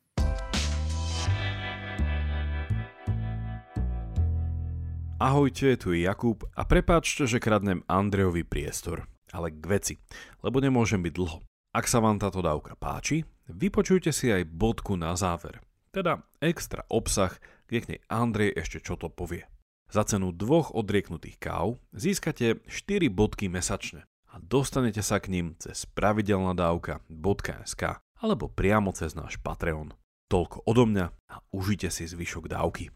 Ahojte, 5.23 5.79
tu 5.79 5.95
je 5.95 6.03
Jakub 6.03 6.43
a 6.51 6.67
prepáčte, 6.67 7.25
že 7.25 7.39
kradnem 7.39 7.81
Andrejovi 7.87 8.43
priestor, 8.43 9.07
ale 9.31 9.51
k 9.51 9.63
veci, 9.67 9.95
lebo 10.43 10.59
nemôžem 10.63 11.01
byť 11.03 11.13
dlho. 11.13 11.39
Ak 11.75 11.85
sa 11.85 12.01
vám 12.01 12.17
táto 12.17 12.41
dávka 12.41 12.73
páči, 12.79 13.27
vypočujte 13.51 14.09
si 14.15 14.31
aj 14.33 14.49
bodku 14.49 14.97
na 14.97 15.13
záver, 15.13 15.61
teda 15.91 16.23
extra 16.41 16.83
obsah, 16.89 17.35
kde 17.67 17.79
k 17.83 17.89
nej 17.95 17.99
Andrej 18.07 18.55
ešte 18.55 18.79
čo 18.81 18.95
to 18.95 19.11
povie. 19.11 19.43
Za 19.87 20.03
cenu 20.03 20.35
dvoch 20.35 20.75
odrieknutých 20.75 21.39
káv 21.39 21.79
získate 21.95 22.59
4 22.67 23.07
bodky 23.07 23.47
mesačne 23.47 24.03
a 24.27 24.35
dostanete 24.43 24.99
sa 24.99 25.23
k 25.23 25.31
ním 25.31 25.55
cez 25.63 25.87
pravidelnadavka.sk 25.95 27.83
alebo 28.19 28.51
priamo 28.51 28.91
cez 28.91 29.15
náš 29.15 29.39
Patreon. 29.39 29.95
Toľko 30.27 30.67
odo 30.67 30.83
mňa 30.83 31.07
a 31.31 31.39
užite 31.55 31.87
si 31.87 32.03
zvyšok 32.03 32.51
dávky. 32.51 32.91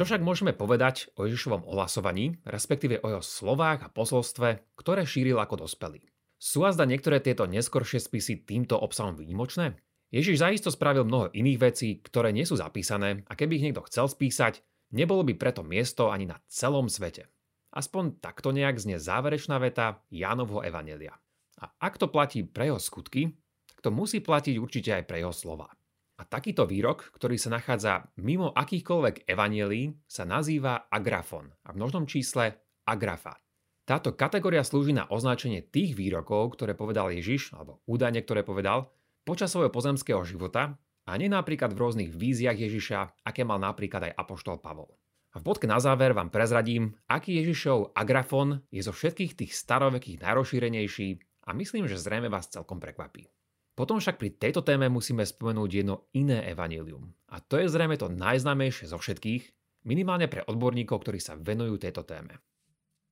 Čo 0.00 0.08
však 0.08 0.24
môžeme 0.24 0.56
povedať 0.56 1.12
o 1.20 1.28
Ježišovom 1.28 1.68
ohlasovaní, 1.68 2.40
respektíve 2.48 3.04
o 3.04 3.12
jeho 3.12 3.20
slovách 3.20 3.84
a 3.84 3.92
posolstve, 3.92 4.64
ktoré 4.72 5.04
šíril 5.04 5.36
ako 5.36 5.68
dospelý? 5.68 6.08
Sú 6.40 6.64
azda 6.64 6.88
niektoré 6.88 7.20
tieto 7.20 7.44
neskoršie 7.44 8.00
spisy 8.00 8.48
týmto 8.48 8.80
obsahom 8.80 9.12
výnimočné? 9.12 9.76
Ježiš 10.08 10.40
zaisto 10.40 10.72
spravil 10.72 11.04
mnoho 11.04 11.28
iných 11.36 11.58
vecí, 11.60 12.00
ktoré 12.00 12.32
nie 12.32 12.48
sú 12.48 12.56
zapísané 12.56 13.28
a 13.28 13.36
keby 13.36 13.60
ich 13.60 13.64
niekto 13.68 13.84
chcel 13.84 14.08
spísať, 14.08 14.64
Nebolo 14.90 15.22
by 15.22 15.38
preto 15.38 15.62
miesto 15.62 16.10
ani 16.10 16.26
na 16.26 16.42
celom 16.50 16.90
svete. 16.90 17.30
Aspoň 17.70 18.18
takto 18.18 18.50
nejak 18.50 18.82
znie 18.82 18.98
záverečná 18.98 19.62
veta 19.62 20.02
Jánovho 20.10 20.66
Evanelia. 20.66 21.14
A 21.62 21.70
ak 21.78 21.94
to 21.94 22.10
platí 22.10 22.42
pre 22.42 22.66
jeho 22.66 22.82
skutky, 22.82 23.38
tak 23.70 23.78
to 23.86 23.94
musí 23.94 24.18
platiť 24.18 24.58
určite 24.58 24.90
aj 24.90 25.04
pre 25.06 25.22
jeho 25.22 25.30
slova. 25.30 25.70
A 26.20 26.28
takýto 26.28 26.68
výrok, 26.68 27.08
ktorý 27.16 27.40
sa 27.40 27.48
nachádza 27.48 28.12
mimo 28.20 28.52
akýchkoľvek 28.52 29.24
evanielí, 29.24 30.04
sa 30.04 30.28
nazýva 30.28 30.92
agrafon 30.92 31.48
a 31.64 31.72
v 31.72 31.80
množnom 31.80 32.04
čísle 32.04 32.60
agrafa. 32.84 33.40
Táto 33.88 34.12
kategória 34.12 34.60
slúži 34.60 34.92
na 34.92 35.08
označenie 35.08 35.64
tých 35.64 35.96
výrokov, 35.96 36.60
ktoré 36.60 36.76
povedal 36.76 37.08
Ježiš, 37.08 37.56
alebo 37.56 37.80
údajne, 37.88 38.20
ktoré 38.20 38.44
povedal, 38.44 38.92
počas 39.24 39.48
svojho 39.48 39.72
pozemského 39.72 40.20
života 40.28 40.76
a 41.08 41.12
nie 41.16 41.32
napríklad 41.32 41.72
v 41.72 41.80
rôznych 41.88 42.10
víziách 42.12 42.68
Ježiša, 42.68 43.24
aké 43.24 43.40
mal 43.48 43.56
napríklad 43.56 44.12
aj 44.12 44.16
Apoštol 44.20 44.60
Pavol. 44.60 44.92
A 45.32 45.40
v 45.40 45.46
bodke 45.48 45.64
na 45.64 45.80
záver 45.80 46.12
vám 46.12 46.28
prezradím, 46.28 47.00
aký 47.08 47.40
Ježišov 47.40 47.96
agrafon 47.96 48.60
je 48.68 48.84
zo 48.84 48.92
všetkých 48.92 49.40
tých 49.40 49.56
starovekých 49.56 50.20
najrozšírenejší 50.20 51.08
a 51.48 51.56
myslím, 51.56 51.88
že 51.88 51.96
zrejme 51.96 52.28
vás 52.28 52.52
celkom 52.52 52.76
prekvapí. 52.76 53.24
Potom 53.80 53.96
však 53.96 54.20
pri 54.20 54.36
tejto 54.36 54.60
téme 54.60 54.92
musíme 54.92 55.24
spomenúť 55.24 55.70
jedno 55.72 56.04
iné 56.12 56.44
evanílium. 56.52 57.00
A 57.32 57.40
to 57.40 57.56
je 57.56 57.64
zrejme 57.64 57.96
to 57.96 58.12
najznámejšie 58.12 58.92
zo 58.92 59.00
všetkých, 59.00 59.56
minimálne 59.88 60.28
pre 60.28 60.44
odborníkov, 60.44 61.00
ktorí 61.00 61.16
sa 61.16 61.40
venujú 61.40 61.80
tejto 61.80 62.04
téme. 62.04 62.44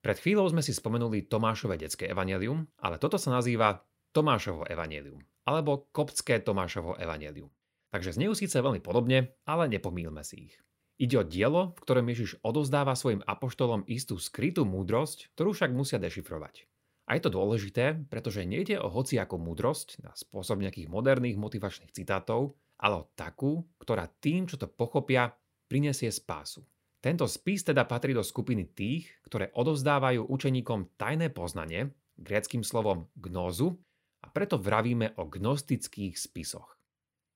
Pred 0.04 0.20
chvíľou 0.20 0.52
sme 0.52 0.60
si 0.60 0.76
spomenuli 0.76 1.24
Tomášové 1.24 1.80
detské 1.80 2.12
evanílium, 2.12 2.68
ale 2.84 3.00
toto 3.00 3.16
sa 3.16 3.32
nazýva 3.32 3.80
Tomášovo 4.12 4.68
evanílium, 4.68 5.24
alebo 5.48 5.88
koptské 5.88 6.44
Tomášovo 6.44 7.00
evanílium. 7.00 7.48
Takže 7.88 8.20
znejú 8.20 8.36
síce 8.36 8.60
veľmi 8.60 8.84
podobne, 8.84 9.40
ale 9.48 9.72
nepomílme 9.72 10.20
si 10.20 10.52
ich. 10.52 10.54
Ide 11.00 11.16
o 11.16 11.24
dielo, 11.24 11.72
v 11.80 11.82
ktorom 11.88 12.12
Ježiš 12.12 12.44
odozdáva 12.44 12.92
svojim 12.92 13.24
apoštolom 13.24 13.88
istú 13.88 14.20
skrytú 14.20 14.68
múdrosť, 14.68 15.32
ktorú 15.32 15.56
však 15.56 15.72
musia 15.72 15.96
dešifrovať. 15.96 16.67
A 17.08 17.16
je 17.16 17.24
to 17.24 17.32
dôležité, 17.32 18.04
pretože 18.12 18.44
nejde 18.44 18.76
o 18.76 18.92
hociakú 18.92 19.40
múdrosť 19.40 20.04
na 20.04 20.12
spôsob 20.12 20.60
nejakých 20.60 20.92
moderných 20.92 21.40
motivačných 21.40 21.96
citátov, 21.96 22.52
ale 22.76 22.94
o 23.00 23.08
takú, 23.16 23.64
ktorá 23.80 24.04
tým, 24.20 24.44
čo 24.44 24.60
to 24.60 24.68
pochopia, 24.68 25.32
prinesie 25.72 26.12
spásu. 26.12 26.68
Tento 27.00 27.24
spis 27.24 27.64
teda 27.64 27.88
patrí 27.88 28.12
do 28.12 28.20
skupiny 28.20 28.68
tých, 28.76 29.08
ktoré 29.24 29.48
odovzdávajú 29.56 30.28
učeníkom 30.28 31.00
tajné 31.00 31.32
poznanie, 31.32 31.96
gréckým 32.20 32.60
slovom 32.60 33.08
gnózu, 33.16 33.80
a 34.18 34.28
preto 34.34 34.58
vravíme 34.58 35.14
o 35.16 35.30
gnostických 35.30 36.18
spisoch. 36.18 36.76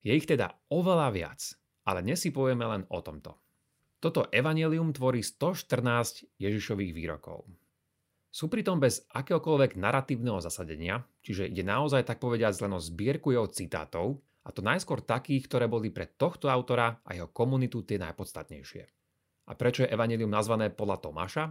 Je 0.02 0.12
ich 0.18 0.26
teda 0.26 0.50
oveľa 0.68 1.08
viac, 1.14 1.40
ale 1.86 2.02
dnes 2.02 2.18
si 2.18 2.34
povieme 2.34 2.66
len 2.66 2.82
o 2.90 2.98
tomto. 2.98 3.38
Toto 4.02 4.26
evanelium 4.34 4.90
tvorí 4.90 5.22
114 5.22 6.42
Ježišových 6.42 6.90
výrokov. 6.90 7.46
Sú 8.32 8.48
pritom 8.48 8.80
bez 8.80 9.04
akéhokoľvek 9.12 9.76
naratívneho 9.76 10.40
zasadenia, 10.40 11.04
čiže 11.20 11.52
ide 11.52 11.60
naozaj 11.60 12.08
tak 12.08 12.16
povediať 12.16 12.64
len 12.64 12.72
o 12.72 12.80
zbierku 12.80 13.28
jeho 13.28 13.44
citátov, 13.44 14.24
a 14.42 14.50
to 14.50 14.64
najskôr 14.64 15.04
takých, 15.04 15.46
ktoré 15.46 15.70
boli 15.70 15.92
pre 15.94 16.08
tohto 16.08 16.50
autora 16.50 16.98
a 17.06 17.14
jeho 17.14 17.30
komunitu 17.30 17.86
tie 17.86 18.00
najpodstatnejšie. 18.00 18.82
A 19.46 19.52
prečo 19.54 19.86
je 19.86 19.92
evanelium 19.92 20.32
nazvané 20.32 20.72
podľa 20.72 20.98
Tomáša? 20.98 21.44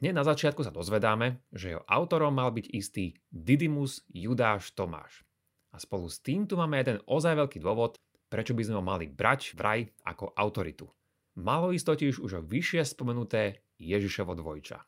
Hneď 0.00 0.16
na 0.16 0.26
začiatku 0.26 0.66
sa 0.66 0.74
dozvedáme, 0.74 1.44
že 1.54 1.76
jeho 1.76 1.86
autorom 1.86 2.34
mal 2.34 2.50
byť 2.50 2.66
istý 2.74 3.14
Didymus 3.30 4.02
Judáš 4.10 4.74
Tomáš. 4.74 5.22
A 5.70 5.78
spolu 5.78 6.10
s 6.10 6.18
tým 6.18 6.50
tu 6.50 6.58
máme 6.58 6.80
jeden 6.80 6.98
ozaj 7.06 7.38
veľký 7.38 7.62
dôvod, 7.62 8.00
prečo 8.26 8.56
by 8.56 8.62
sme 8.66 8.78
ho 8.80 8.84
mali 8.84 9.06
brať 9.06 9.54
vraj 9.54 9.86
ako 10.02 10.34
autoritu. 10.34 10.90
Malo 11.38 11.70
ísť 11.70 12.18
už 12.18 12.32
o 12.34 12.42
vyššie 12.42 12.82
spomenuté 12.82 13.62
Ježišovo 13.78 14.34
dvojča. 14.34 14.82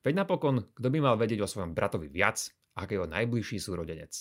Veď 0.00 0.24
napokon, 0.24 0.72
kto 0.72 0.88
by 0.88 0.98
mal 1.00 1.16
vedieť 1.20 1.44
o 1.44 1.50
svojom 1.50 1.76
bratovi 1.76 2.08
viac, 2.08 2.40
ako 2.76 2.90
jeho 2.90 3.08
najbližší 3.08 3.60
súrodenec. 3.60 4.12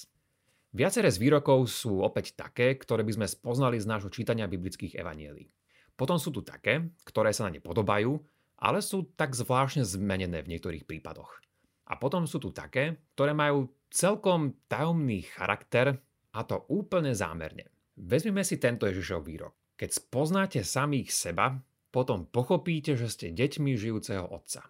Viaceré 0.69 1.09
z 1.09 1.17
výrokov 1.17 1.65
sú 1.71 2.03
opäť 2.05 2.37
také, 2.37 2.77
ktoré 2.77 3.01
by 3.01 3.15
sme 3.15 3.27
spoznali 3.31 3.81
z 3.81 3.89
nášho 3.89 4.13
čítania 4.13 4.45
biblických 4.45 4.99
evanielí. 4.99 5.49
Potom 5.97 6.21
sú 6.21 6.29
tu 6.29 6.45
také, 6.45 6.93
ktoré 7.07 7.33
sa 7.33 7.49
na 7.49 7.57
ne 7.57 7.63
podobajú, 7.63 8.11
ale 8.59 8.83
sú 8.83 9.07
tak 9.15 9.33
zvláštne 9.33 9.87
zmenené 9.87 10.43
v 10.43 10.51
niektorých 10.55 10.85
prípadoch. 10.85 11.41
A 11.89 11.97
potom 11.97 12.29
sú 12.29 12.37
tu 12.37 12.53
také, 12.53 13.01
ktoré 13.17 13.33
majú 13.33 13.71
celkom 13.89 14.53
tajomný 14.69 15.25
charakter 15.25 15.97
a 16.35 16.39
to 16.45 16.69
úplne 16.69 17.17
zámerne. 17.17 17.65
Vezmime 17.97 18.45
si 18.45 18.61
tento 18.61 18.85
Ježišov 18.85 19.25
výrok. 19.25 19.57
Keď 19.79 19.89
spoznáte 19.95 20.59
samých 20.61 21.09
seba, 21.09 21.57
potom 21.89 22.29
pochopíte, 22.29 22.93
že 22.93 23.09
ste 23.09 23.33
deťmi 23.33 23.73
žijúceho 23.73 24.27
Otca. 24.27 24.69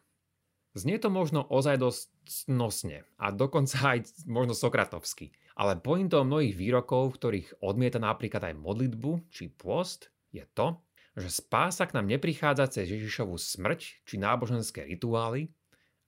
Znie 0.77 1.01
to 1.01 1.09
možno 1.09 1.41
ozaj 1.49 1.81
dosť 1.81 2.01
snosne 2.29 2.97
a 3.17 3.33
dokonca 3.33 3.77
aj 3.97 4.25
možno 4.29 4.53
sokratovsky, 4.53 5.33
ale 5.57 5.81
pointou 5.81 6.21
mnohých 6.21 6.55
výrokov, 6.55 7.13
v 7.13 7.17
ktorých 7.17 7.47
odmieta 7.65 7.97
napríklad 7.97 8.53
aj 8.53 8.59
modlitbu 8.61 9.11
či 9.33 9.49
pôst, 9.49 10.13
je 10.29 10.45
to, 10.53 10.77
že 11.17 11.41
spása 11.41 11.89
k 11.89 11.97
nám 11.97 12.05
neprichádza 12.05 12.69
cez 12.69 12.93
Ježišovu 12.93 13.35
smrť 13.35 14.05
či 14.05 14.15
náboženské 14.21 14.85
rituály, 14.85 15.49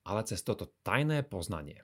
ale 0.05 0.21
cez 0.23 0.45
toto 0.45 0.71
tajné 0.85 1.25
poznanie. 1.25 1.81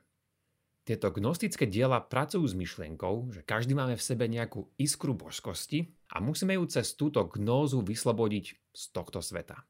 Tieto 0.88 1.12
gnostické 1.12 1.68
diela 1.68 2.00
pracujú 2.00 2.48
s 2.48 2.56
myšlienkou, 2.56 3.36
že 3.36 3.44
každý 3.44 3.76
máme 3.76 4.00
v 4.00 4.06
sebe 4.08 4.24
nejakú 4.32 4.72
iskru 4.80 5.12
božskosti 5.12 5.92
a 6.08 6.24
musíme 6.24 6.56
ju 6.56 6.64
cez 6.72 6.96
túto 6.96 7.28
gnózu 7.28 7.84
vyslobodiť 7.84 8.46
z 8.72 8.84
tohto 8.96 9.20
sveta. 9.20 9.68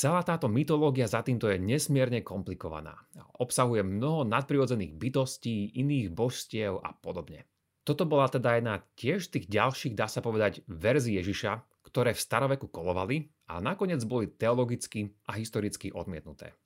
Celá 0.00 0.24
táto 0.24 0.48
mytológia 0.48 1.04
za 1.04 1.20
týmto 1.20 1.44
je 1.52 1.60
nesmierne 1.60 2.24
komplikovaná. 2.24 2.96
Obsahuje 3.36 3.84
mnoho 3.84 4.24
nadprirodzených 4.24 4.96
bytostí, 4.96 5.76
iných 5.76 6.08
božstiev 6.08 6.80
a 6.80 6.96
podobne. 6.96 7.44
Toto 7.84 8.08
bola 8.08 8.24
teda 8.32 8.56
jedna 8.56 8.80
tiež 8.96 9.28
tých 9.28 9.44
ďalších, 9.52 9.92
dá 9.92 10.08
sa 10.08 10.24
povedať, 10.24 10.64
verzií 10.72 11.20
Ježiša, 11.20 11.84
ktoré 11.84 12.16
v 12.16 12.24
staroveku 12.24 12.72
kolovali 12.72 13.28
a 13.44 13.60
nakoniec 13.60 14.00
boli 14.08 14.32
teologicky 14.32 15.12
a 15.28 15.36
historicky 15.36 15.92
odmietnuté. 15.92 16.56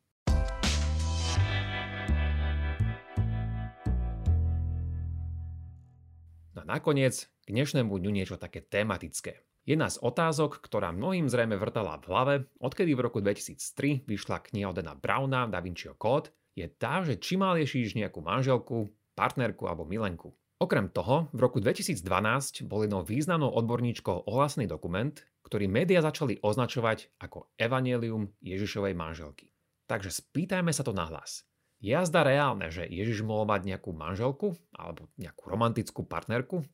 No 6.54 6.62
a 6.62 6.66
nakoniec 6.70 7.26
k 7.42 7.48
dnešnému 7.50 7.98
dňu 7.98 8.10
niečo 8.14 8.38
také 8.38 8.62
tematické. 8.62 9.42
Jedna 9.64 9.88
z 9.88 9.96
otázok, 9.96 10.60
ktorá 10.60 10.92
mnohým 10.92 11.24
zrejme 11.24 11.56
vrtala 11.56 11.96
v 11.96 12.04
hlave, 12.12 12.34
odkedy 12.60 12.92
v 12.92 13.00
roku 13.00 13.24
2003 13.24 14.04
vyšla 14.04 14.44
kniha 14.44 14.68
od 14.68 14.76
Dana 14.76 14.92
Browna 14.92 15.48
Da 15.48 15.64
Vinciho 15.64 15.96
kód, 15.96 16.28
je 16.52 16.68
tá, 16.68 17.00
že 17.00 17.16
či 17.16 17.40
mal 17.40 17.56
Ježíš 17.56 17.96
nejakú 17.96 18.20
manželku, 18.20 18.92
partnerku 19.16 19.64
alebo 19.64 19.88
milenku. 19.88 20.36
Okrem 20.60 20.92
toho, 20.92 21.32
v 21.32 21.40
roku 21.40 21.64
2012 21.64 22.68
bol 22.68 22.84
jednou 22.84 23.08
významnou 23.08 23.56
odborníčkou 23.56 24.28
ohlasný 24.28 24.68
dokument, 24.68 25.16
ktorý 25.48 25.64
médiá 25.64 26.04
začali 26.04 26.44
označovať 26.44 27.16
ako 27.24 27.48
Evangelium 27.56 28.36
Ježišovej 28.44 28.92
manželky. 28.92 29.48
Takže 29.88 30.12
spýtajme 30.12 30.76
sa 30.76 30.84
to 30.84 30.92
na 30.92 31.08
hlas. 31.08 31.48
Je 31.80 31.92
jazda 31.92 32.20
reálne, 32.20 32.68
že 32.68 32.84
Ježiš 32.84 33.24
mohol 33.24 33.48
mať 33.48 33.64
nejakú 33.64 33.96
manželku 33.96 34.60
alebo 34.76 35.08
nejakú 35.16 35.42
romantickú 35.48 36.04
partnerku? 36.04 36.68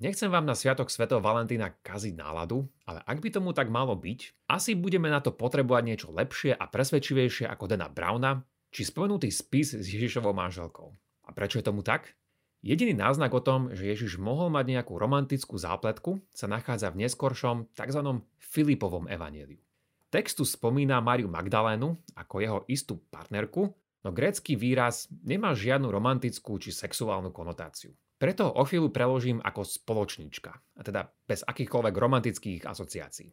Nechcem 0.00 0.32
vám 0.32 0.48
na 0.48 0.56
Sviatok 0.56 0.88
Sv. 0.88 1.12
Valentína 1.20 1.76
kaziť 1.84 2.16
náladu, 2.16 2.64
ale 2.88 3.04
ak 3.04 3.20
by 3.20 3.28
tomu 3.36 3.52
tak 3.52 3.68
malo 3.68 3.92
byť, 3.92 4.48
asi 4.48 4.72
budeme 4.72 5.12
na 5.12 5.20
to 5.20 5.28
potrebovať 5.28 5.82
niečo 5.84 6.08
lepšie 6.08 6.56
a 6.56 6.64
presvedčivejšie 6.72 7.44
ako 7.44 7.68
Dana 7.68 7.92
Browna, 7.92 8.40
či 8.72 8.88
spomenutý 8.88 9.28
spis 9.28 9.76
s 9.76 9.84
Ježišovou 9.84 10.32
manželkou. 10.32 10.88
A 11.28 11.36
prečo 11.36 11.60
je 11.60 11.68
tomu 11.68 11.84
tak? 11.84 12.16
Jediný 12.64 12.96
náznak 12.96 13.28
o 13.36 13.44
tom, 13.44 13.76
že 13.76 13.92
Ježiš 13.92 14.16
mohol 14.16 14.48
mať 14.48 14.72
nejakú 14.72 14.96
romantickú 14.96 15.60
zápletku, 15.60 16.24
sa 16.32 16.48
nachádza 16.48 16.88
v 16.96 17.04
neskoršom 17.04 17.68
tzv. 17.76 18.00
Filipovom 18.40 19.04
evaníliu. 19.04 19.60
Textu 20.08 20.48
spomína 20.48 21.04
Mariu 21.04 21.28
Magdalénu 21.28 22.00
ako 22.16 22.34
jeho 22.40 22.60
istú 22.72 23.04
partnerku, 23.12 23.68
no 23.76 24.08
grécky 24.16 24.56
výraz 24.56 25.12
nemá 25.12 25.52
žiadnu 25.52 25.92
romantickú 25.92 26.56
či 26.56 26.72
sexuálnu 26.72 27.36
konotáciu. 27.36 27.92
Preto 28.20 28.52
o 28.52 28.68
chvíľu 28.68 28.92
preložím 28.92 29.40
ako 29.40 29.64
spoločníčka, 29.64 30.52
a 30.52 30.80
teda 30.84 31.08
bez 31.24 31.40
akýchkoľvek 31.40 31.94
romantických 31.96 32.68
asociácií. 32.68 33.32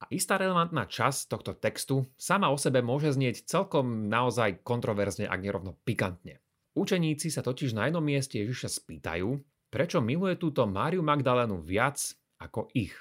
A 0.00 0.08
istá 0.14 0.38
relevantná 0.38 0.86
časť 0.86 1.26
tohto 1.26 1.58
textu 1.58 2.06
sama 2.14 2.46
o 2.48 2.56
sebe 2.56 2.78
môže 2.78 3.10
znieť 3.10 3.42
celkom 3.50 4.06
naozaj 4.06 4.62
kontroverzne, 4.62 5.26
ak 5.26 5.42
nerovno 5.42 5.74
pikantne. 5.82 6.38
Učeníci 6.78 7.26
sa 7.26 7.42
totiž 7.42 7.74
na 7.74 7.90
jednom 7.90 8.06
mieste 8.06 8.38
Ježiša 8.38 8.70
spýtajú, 8.70 9.34
prečo 9.66 9.98
miluje 9.98 10.38
túto 10.38 10.62
Máriu 10.62 11.02
Magdalénu 11.02 11.58
viac 11.58 11.98
ako 12.38 12.70
ich. 12.70 12.94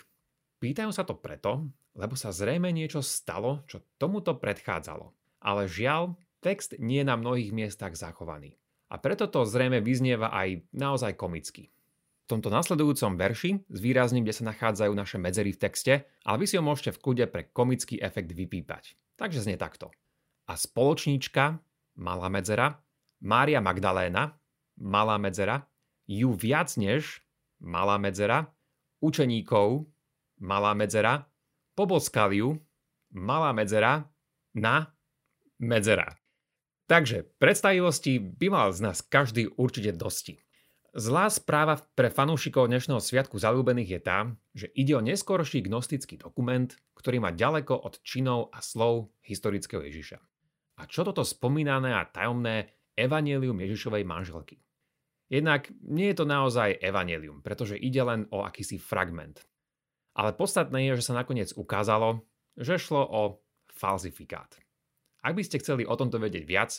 Pýtajú 0.57 0.89
sa 0.89 1.05
to 1.05 1.13
preto, 1.13 1.69
lebo 1.93 2.17
sa 2.17 2.34
zrejme 2.34 2.73
niečo 2.73 3.06
stalo, 3.06 3.62
čo 3.69 3.86
tomuto 4.01 4.34
predchádzalo. 4.41 5.13
Ale 5.45 5.69
žiaľ, 5.69 6.17
text 6.41 6.75
nie 6.82 7.06
je 7.06 7.08
na 7.08 7.15
mnohých 7.15 7.53
miestach 7.53 7.93
zachovaný. 7.93 8.58
A 8.89 8.97
preto 8.97 9.30
to 9.30 9.45
zrejme 9.45 9.80
vyznieva 9.86 10.34
aj 10.34 10.65
naozaj 10.73 11.13
komicky. 11.13 11.69
V 12.25 12.38
tomto 12.38 12.54
nasledujúcom 12.54 13.17
verši 13.17 13.65
zvýrazním, 13.69 14.25
kde 14.25 14.38
sa 14.38 14.49
nachádzajú 14.54 14.93
naše 14.93 15.17
medzery 15.17 15.54
v 15.54 15.62
texte, 15.62 15.93
ale 16.25 16.41
vy 16.41 16.45
si 16.45 16.58
ho 16.58 16.63
môžete 16.65 16.97
v 16.97 17.02
kľude 17.02 17.25
pre 17.30 17.49
komický 17.49 17.97
efekt 18.02 18.34
vypípať. 18.34 18.93
Takže 19.17 19.45
znie 19.45 19.58
takto. 19.58 19.89
A 20.49 20.54
spoločníčka, 20.58 21.58
malá 21.97 22.30
medzera, 22.30 22.82
Mária 23.19 23.60
Magdaléna, 23.60 24.38
malá 24.80 25.19
medzera, 25.19 25.67
ju 26.08 26.34
viac 26.34 26.71
než, 26.80 27.19
malá 27.60 27.99
medzera, 27.99 28.47
učeníkov, 29.04 29.86
malá 30.39 30.71
medzera, 30.73 31.28
poboskali 31.75 32.39
ju, 32.39 32.56
malá 33.12 33.52
medzera, 33.52 34.08
na 34.56 34.95
medzera. 35.60 36.15
Takže 36.89 37.21
predstavivosti 37.38 38.17
by 38.17 38.47
mal 38.49 38.73
z 38.73 38.82
nás 38.82 39.06
každý 39.06 39.45
určite 39.62 39.93
dosti. 39.93 40.41
Zlá 40.97 41.30
správa 41.30 41.78
pre 41.93 42.10
fanúšikov 42.10 42.65
dnešného 42.65 42.97
Sviatku 42.97 43.38
zalúbených 43.38 43.89
je 43.93 44.02
tá, 44.02 44.19
že 44.58 44.73
ide 44.73 44.97
o 44.97 45.06
neskorší 45.06 45.62
gnostický 45.69 46.17
dokument, 46.17 46.65
ktorý 46.97 47.21
má 47.21 47.30
ďaleko 47.30 47.78
od 47.78 48.02
činov 48.02 48.49
a 48.49 48.65
slov 48.65 49.13
historického 49.21 49.86
Ježiša. 49.86 50.17
A 50.82 50.89
čo 50.89 51.06
toto 51.06 51.21
spomínané 51.21 51.93
a 51.93 52.10
tajomné 52.10 52.73
evanelium 52.97 53.62
Ježišovej 53.62 54.02
manželky. 54.10 54.58
Jednak 55.30 55.69
nie 55.86 56.10
je 56.10 56.17
to 56.17 56.25
naozaj 56.25 56.73
evanelium, 56.82 57.45
pretože 57.45 57.78
ide 57.78 58.02
len 58.02 58.25
o 58.34 58.41
akýsi 58.41 58.82
fragment. 58.82 59.45
Ale 60.17 60.34
podstatné 60.34 60.89
je, 60.89 61.06
že 61.06 61.13
sa 61.13 61.21
nakoniec 61.21 61.54
ukázalo, 61.54 62.25
že 62.58 62.82
šlo 62.82 63.06
o 63.06 63.21
falzifikát. 63.78 64.58
Ak 65.19 65.36
by 65.36 65.43
ste 65.43 65.60
chceli 65.60 65.84
o 65.84 65.95
tomto 65.99 66.15
vedieť 66.19 66.43
viac, 66.47 66.71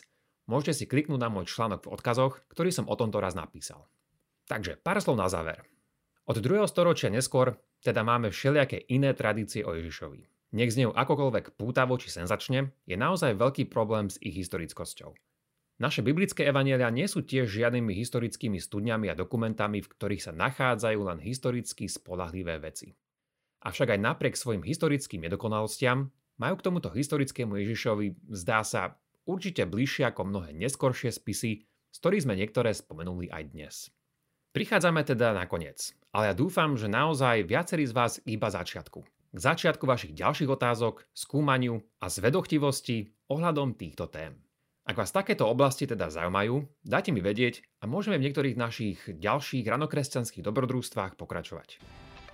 môžete 0.48 0.72
si 0.72 0.84
kliknúť 0.88 1.20
na 1.20 1.28
môj 1.28 1.48
článok 1.48 1.84
v 1.84 1.92
odkazoch, 1.92 2.40
ktorý 2.48 2.72
som 2.72 2.88
o 2.88 2.96
tomto 2.96 3.20
raz 3.20 3.36
napísal. 3.36 3.84
Takže 4.48 4.80
pár 4.80 4.98
slov 4.98 5.20
na 5.20 5.28
záver. 5.28 5.62
Od 6.24 6.38
2. 6.38 6.66
storočia 6.66 7.12
neskôr 7.12 7.58
teda 7.84 8.00
máme 8.02 8.32
všelijaké 8.32 8.86
iné 8.88 9.12
tradície 9.12 9.64
o 9.64 9.76
Ježišovi. 9.76 10.26
Nech 10.50 10.74
z 10.74 10.90
akokoľvek 10.90 11.54
pútavo 11.54 11.94
či 11.94 12.10
senzačne, 12.10 12.74
je 12.82 12.96
naozaj 12.98 13.38
veľký 13.38 13.70
problém 13.70 14.10
s 14.10 14.18
ich 14.18 14.34
historickosťou. 14.34 15.14
Naše 15.80 16.04
biblické 16.04 16.44
evanielia 16.44 16.92
nie 16.92 17.08
sú 17.08 17.24
tiež 17.24 17.48
žiadnymi 17.48 17.96
historickými 17.96 18.60
studňami 18.60 19.08
a 19.08 19.16
dokumentami, 19.16 19.80
v 19.80 19.88
ktorých 19.88 20.28
sa 20.28 20.32
nachádzajú 20.36 21.00
len 21.08 21.18
historicky 21.24 21.88
spolahlivé 21.88 22.60
veci. 22.60 22.92
Avšak 23.64 23.96
aj 23.96 24.00
napriek 24.00 24.34
svojim 24.36 24.60
historickým 24.60 25.24
nedokonalostiam 25.24 26.12
majú 26.40 26.56
k 26.56 26.64
tomuto 26.64 26.88
historickému 26.88 27.60
Ježišovi, 27.60 28.32
zdá 28.32 28.64
sa, 28.64 28.96
určite 29.28 29.68
bližšie 29.68 30.08
ako 30.08 30.24
mnohé 30.24 30.56
neskoršie 30.56 31.12
spisy, 31.12 31.68
z 31.68 31.96
ktorých 32.00 32.24
sme 32.24 32.34
niektoré 32.40 32.72
spomenuli 32.72 33.28
aj 33.28 33.42
dnes. 33.52 33.74
Prichádzame 34.56 35.04
teda 35.04 35.36
na 35.36 35.44
koniec, 35.44 35.92
ale 36.10 36.32
ja 36.32 36.34
dúfam, 36.34 36.74
že 36.74 36.90
naozaj 36.90 37.46
viacerí 37.46 37.84
z 37.86 37.94
vás 37.94 38.18
iba 38.24 38.48
začiatku. 38.50 39.04
K 39.30 39.38
začiatku 39.38 39.86
vašich 39.86 40.16
ďalších 40.16 40.50
otázok, 40.50 41.06
skúmaniu 41.14 41.78
a 42.02 42.10
zvedochtivosti 42.10 43.14
ohľadom 43.30 43.78
týchto 43.78 44.10
tém. 44.10 44.34
Ak 44.82 44.98
vás 44.98 45.14
takéto 45.14 45.46
oblasti 45.46 45.86
teda 45.86 46.10
zaujímajú, 46.10 46.66
dajte 46.82 47.14
mi 47.14 47.22
vedieť 47.22 47.62
a 47.78 47.86
môžeme 47.86 48.18
v 48.18 48.26
niektorých 48.26 48.58
našich 48.58 48.98
ďalších 49.06 49.62
ranokresťanských 49.70 50.42
dobrodružstvách 50.42 51.14
pokračovať. 51.14 51.78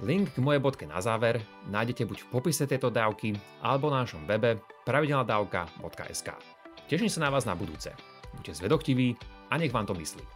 Link 0.05 0.37
k 0.37 0.45
mojej 0.45 0.61
bodke 0.61 0.85
na 0.85 1.01
záver 1.01 1.41
nájdete 1.73 2.05
buď 2.05 2.29
v 2.29 2.31
popise 2.37 2.69
tejto 2.69 2.93
dávky 2.93 3.33
alebo 3.65 3.89
na 3.89 4.05
našom 4.05 4.29
webe 4.29 4.61
pravidelnadavka.sk. 4.85 6.29
Teším 6.85 7.09
sa 7.09 7.25
na 7.25 7.33
vás 7.33 7.49
na 7.49 7.57
budúce. 7.57 7.97
Buďte 8.37 8.61
zvedochtiví 8.61 9.17
a 9.49 9.57
nech 9.57 9.73
vám 9.73 9.89
to 9.89 9.97
myslí. 9.97 10.36